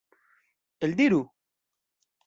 Eldiru! 0.81 1.23